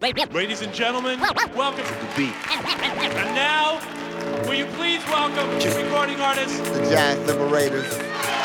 [0.00, 1.20] Ladies and gentlemen,
[1.54, 2.32] welcome to the beat.
[2.50, 3.78] And now,
[4.46, 5.46] will you please welcome
[5.76, 8.39] recording artist, the Jazz Liberators.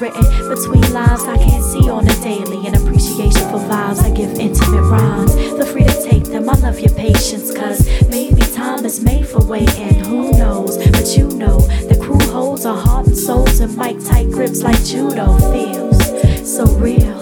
[0.00, 2.66] written between lines I can't see on a daily.
[2.66, 5.34] An appreciation for vibes I give intimate rhymes.
[5.34, 9.44] The free to take them, I love your patience, cause maybe time is made for
[9.44, 10.02] waiting.
[10.04, 10.78] Who knows?
[10.90, 14.82] But you know, the crew holds our heart and souls in mic tight grips like
[14.84, 17.18] judo feels so real.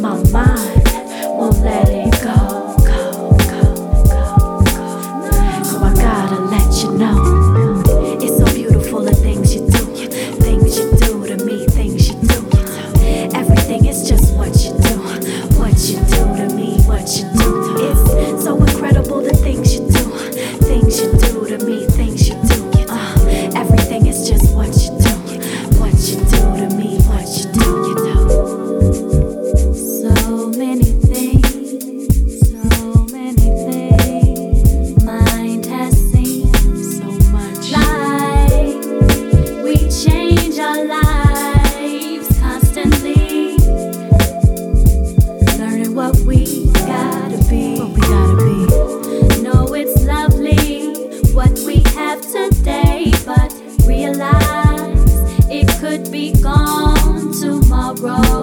[0.00, 0.71] My mind.
[58.02, 58.41] roll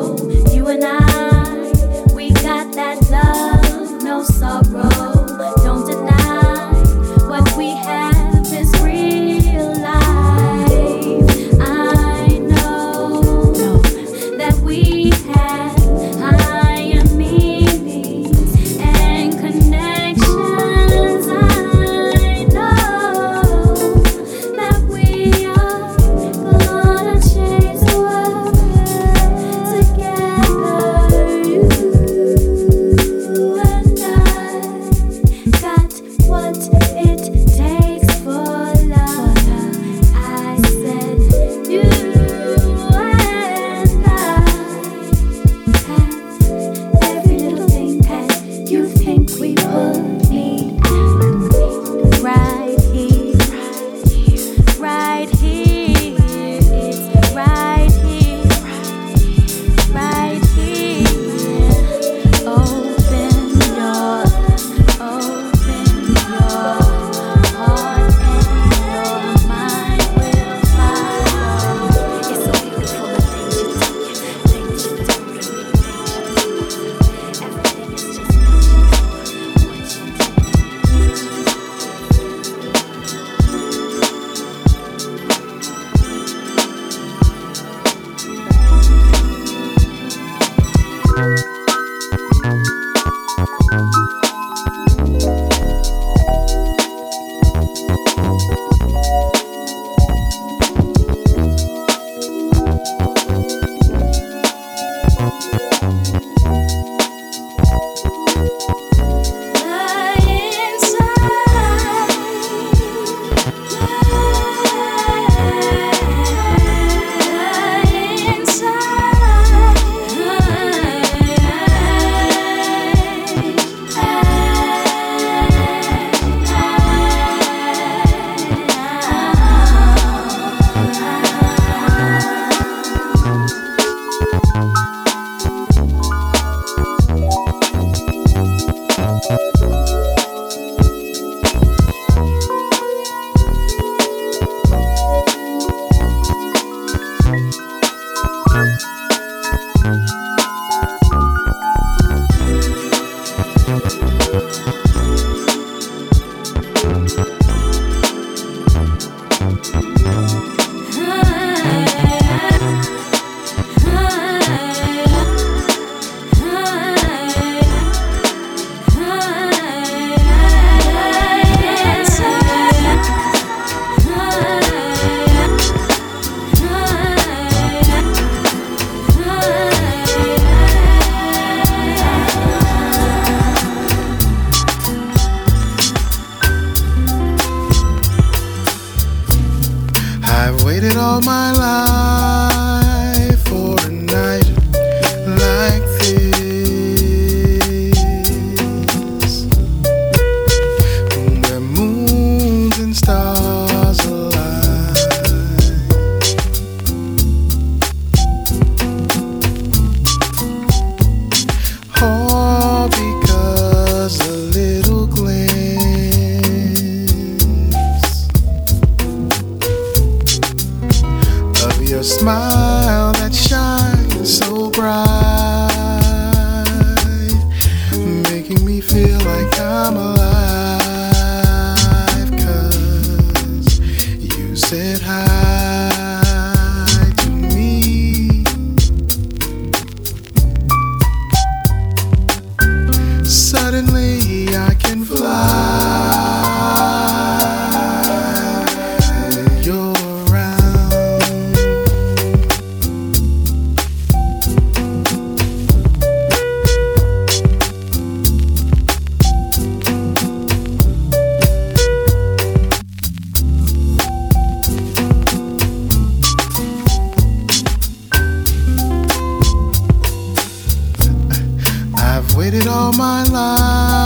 [272.51, 273.98] waited all my life